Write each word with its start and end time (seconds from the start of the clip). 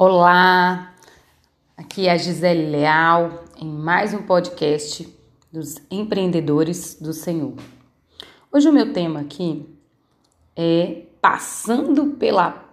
Olá, 0.00 0.94
aqui 1.76 2.06
é 2.06 2.12
a 2.12 2.16
Gisele 2.16 2.70
Leal 2.70 3.42
em 3.56 3.66
mais 3.66 4.14
um 4.14 4.22
podcast 4.22 5.12
dos 5.52 5.74
empreendedores 5.90 6.96
do 7.00 7.12
Senhor. 7.12 7.54
Hoje 8.52 8.68
o 8.68 8.72
meu 8.72 8.92
tema 8.92 9.18
aqui 9.22 9.68
é 10.54 11.02
passando 11.20 12.10
pela 12.10 12.64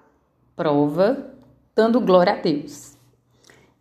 prova, 0.55 1.33
dando 1.75 1.99
glória 1.99 2.33
a 2.33 2.35
Deus. 2.35 2.95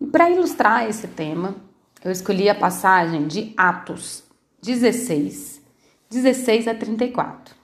E 0.01 0.07
para 0.07 0.31
ilustrar 0.31 0.89
esse 0.89 1.07
tema, 1.09 1.55
eu 2.03 2.11
escolhi 2.11 2.49
a 2.49 2.55
passagem 2.55 3.27
de 3.27 3.53
Atos 3.59 4.25
16, 4.63 5.61
16 6.09 6.67
a 6.67 6.75
34. 6.75 7.55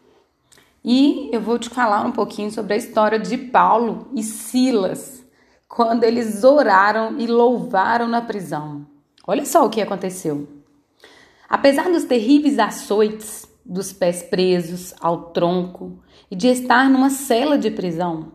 E 0.85 1.31
eu 1.33 1.41
vou 1.41 1.59
te 1.59 1.71
falar 1.71 2.05
um 2.05 2.13
pouquinho 2.13 2.51
sobre 2.51 2.75
a 2.75 2.77
história 2.77 3.19
de 3.19 3.39
Paulo 3.39 4.11
e 4.15 4.23
Silas 4.23 5.21
quando 5.71 6.03
eles 6.03 6.43
oraram 6.43 7.17
e 7.17 7.29
louvaram 7.29 8.09
na 8.09 8.21
prisão. 8.21 8.85
Olha 9.25 9.47
só 9.47 9.65
o 9.65 9.71
que 9.71 9.81
aconteceu. 9.81 10.49
Apesar 11.49 11.85
dos 11.85 12.03
terríveis 12.03 12.59
açoites, 12.59 13.49
dos 13.65 13.93
pés 13.93 14.21
presos 14.21 14.93
ao 15.01 15.31
tronco 15.31 16.03
e 16.29 16.35
de 16.35 16.49
estar 16.49 16.91
numa 16.91 17.09
cela 17.09 17.57
de 17.57 17.71
prisão, 17.71 18.33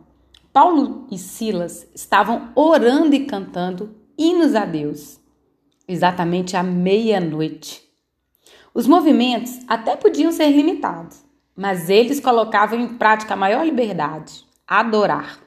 Paulo 0.50 1.06
e 1.10 1.18
Silas 1.18 1.86
estavam 1.94 2.52
orando 2.54 3.14
e 3.14 3.26
cantando 3.26 3.94
hinos 4.16 4.54
a 4.54 4.64
Deus, 4.64 5.20
exatamente 5.86 6.56
à 6.56 6.62
meia-noite. 6.62 7.82
Os 8.72 8.86
movimentos 8.86 9.60
até 9.68 9.94
podiam 9.94 10.32
ser 10.32 10.48
limitados, 10.48 11.22
mas 11.54 11.90
eles 11.90 12.18
colocavam 12.18 12.80
em 12.80 12.96
prática 12.96 13.34
a 13.34 13.36
maior 13.36 13.62
liberdade, 13.62 14.46
adorar. 14.66 15.45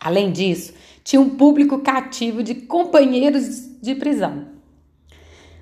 Além 0.00 0.32
disso, 0.32 0.72
tinha 1.04 1.20
um 1.20 1.36
público 1.36 1.80
cativo 1.80 2.42
de 2.42 2.54
companheiros 2.54 3.68
de 3.82 3.94
prisão. 3.94 4.48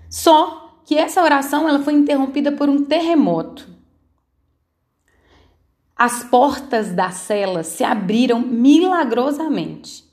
Só 0.08 0.80
que 0.84 0.97
essa 0.97 1.22
oração 1.22 1.69
ela 1.69 1.80
foi 1.80 1.95
interrompida 1.95 2.53
por 2.53 2.69
um 2.69 2.84
terremoto. 2.84 3.69
As 5.97 6.22
portas 6.22 6.92
da 6.92 7.11
cela 7.11 7.64
se 7.64 7.83
abriram 7.83 8.41
milagrosamente. 8.41 10.05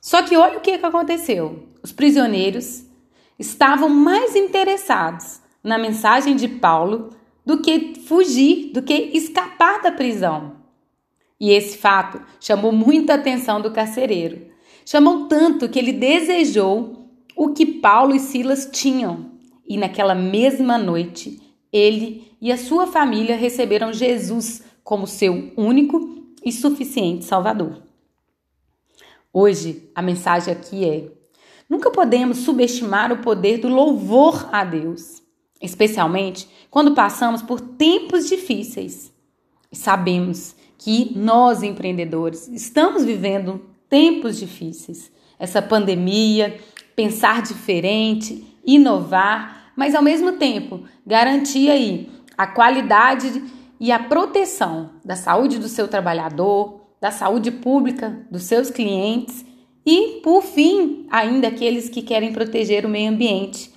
Só 0.00 0.22
que 0.22 0.36
olha 0.36 0.58
o 0.58 0.60
que 0.60 0.70
aconteceu. 0.72 1.68
Os 1.82 1.92
prisioneiros 1.92 2.84
estavam 3.38 3.88
mais 3.88 4.36
interessados 4.36 5.40
na 5.62 5.76
mensagem 5.76 6.36
de 6.36 6.46
Paulo 6.46 7.10
do 7.44 7.60
que 7.60 8.00
fugir, 8.06 8.72
do 8.72 8.82
que 8.82 8.94
escapar 8.94 9.82
da 9.82 9.90
prisão. 9.90 10.61
E 11.42 11.50
esse 11.50 11.76
fato 11.76 12.22
chamou 12.38 12.70
muita 12.70 13.14
atenção 13.14 13.60
do 13.60 13.72
carcereiro. 13.72 14.46
Chamou 14.86 15.26
tanto 15.26 15.68
que 15.68 15.76
ele 15.76 15.92
desejou 15.92 17.10
o 17.34 17.48
que 17.48 17.66
Paulo 17.66 18.14
e 18.14 18.20
Silas 18.20 18.68
tinham. 18.72 19.32
E 19.66 19.76
naquela 19.76 20.14
mesma 20.14 20.78
noite, 20.78 21.42
ele 21.72 22.32
e 22.40 22.52
a 22.52 22.56
sua 22.56 22.86
família 22.86 23.34
receberam 23.34 23.92
Jesus 23.92 24.62
como 24.84 25.04
seu 25.04 25.52
único 25.56 26.28
e 26.44 26.52
suficiente 26.52 27.24
Salvador. 27.24 27.82
Hoje, 29.32 29.90
a 29.96 30.00
mensagem 30.00 30.54
aqui 30.54 30.84
é: 30.84 31.10
nunca 31.68 31.90
podemos 31.90 32.38
subestimar 32.38 33.10
o 33.10 33.18
poder 33.18 33.58
do 33.58 33.66
louvor 33.66 34.48
a 34.52 34.64
Deus, 34.64 35.20
especialmente 35.60 36.48
quando 36.70 36.94
passamos 36.94 37.42
por 37.42 37.60
tempos 37.60 38.28
difíceis. 38.28 39.12
Sabemos 39.72 40.54
que 40.78 41.12
nós 41.16 41.62
empreendedores 41.62 42.48
estamos 42.48 43.04
vivendo 43.04 43.64
tempos 43.88 44.38
difíceis. 44.38 45.10
Essa 45.38 45.60
pandemia, 45.60 46.58
pensar 46.94 47.42
diferente, 47.42 48.44
inovar, 48.64 49.72
mas 49.76 49.94
ao 49.94 50.02
mesmo 50.02 50.32
tempo 50.32 50.82
garantir 51.06 51.70
aí 51.70 52.10
a 52.36 52.46
qualidade 52.46 53.42
e 53.78 53.90
a 53.90 53.98
proteção 53.98 54.90
da 55.04 55.16
saúde 55.16 55.58
do 55.58 55.68
seu 55.68 55.88
trabalhador, 55.88 56.80
da 57.00 57.10
saúde 57.10 57.50
pública 57.50 58.24
dos 58.30 58.44
seus 58.44 58.70
clientes 58.70 59.44
e, 59.84 60.20
por 60.22 60.42
fim, 60.42 61.06
ainda 61.10 61.48
aqueles 61.48 61.88
que 61.88 62.00
querem 62.00 62.32
proteger 62.32 62.86
o 62.86 62.88
meio 62.88 63.10
ambiente. 63.10 63.72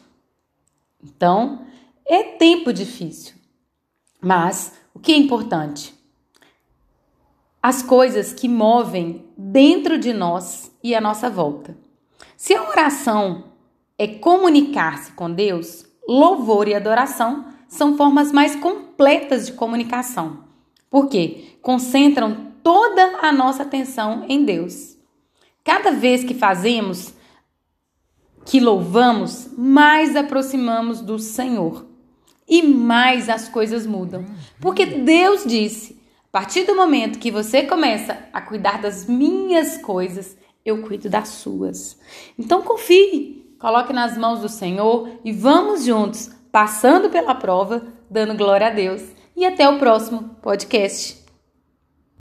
Então, 1.03 1.65
é 2.05 2.23
tempo 2.23 2.71
difícil. 2.71 3.33
Mas 4.21 4.73
o 4.93 4.99
que 4.99 5.11
é 5.11 5.17
importante? 5.17 5.93
As 7.65 7.81
coisas 7.81 8.31
que 8.31 8.47
movem 8.47 9.25
dentro 9.35 9.97
de 9.97 10.13
nós 10.13 10.71
e 10.83 10.93
à 10.93 11.01
nossa 11.01 11.31
volta. 11.31 11.75
Se 12.37 12.53
a 12.53 12.61
oração 12.61 13.45
é 13.97 14.05
comunicar-se 14.05 15.13
com 15.13 15.31
Deus, 15.31 15.83
louvor 16.07 16.67
e 16.67 16.75
adoração 16.75 17.47
são 17.67 17.97
formas 17.97 18.31
mais 18.31 18.55
completas 18.55 19.47
de 19.47 19.53
comunicação, 19.53 20.43
porque 20.91 21.57
concentram 21.59 22.51
toda 22.61 23.17
a 23.23 23.31
nossa 23.31 23.63
atenção 23.63 24.27
em 24.29 24.45
Deus. 24.45 24.95
Cada 25.63 25.89
vez 25.89 26.23
que 26.23 26.35
fazemos, 26.35 27.15
que 28.45 28.59
louvamos, 28.59 29.49
mais 29.57 30.15
aproximamos 30.15 31.01
do 31.01 31.17
Senhor 31.17 31.83
e 32.47 32.61
mais 32.61 33.27
as 33.27 33.49
coisas 33.49 33.87
mudam, 33.87 34.23
porque 34.61 34.85
Deus 34.85 35.43
disse 35.43 36.04
a 36.35 36.37
partir 36.37 36.65
do 36.65 36.75
momento 36.75 37.17
que 37.17 37.31
você 37.31 37.63
começa 37.63 38.17
a 38.33 38.41
cuidar 38.41 38.81
das 38.81 39.05
minhas 39.05 39.77
coisas, 39.77 40.37
eu 40.65 40.81
cuido 40.81 41.09
das 41.09 41.29
suas. 41.29 41.97
Então 42.37 42.61
confie, 42.61 43.55
coloque 43.57 43.93
nas 43.93 44.17
mãos 44.17 44.41
do 44.41 44.49
Senhor 44.49 45.11
e 45.23 45.31
vamos 45.31 45.85
juntos, 45.85 46.29
passando 46.51 47.09
pela 47.09 47.35
prova, 47.35 47.87
dando 48.11 48.35
glória 48.35 48.67
a 48.67 48.69
Deus. 48.69 49.01
E 49.33 49.45
até 49.45 49.69
o 49.69 49.79
próximo 49.79 50.35
podcast. 50.41 51.24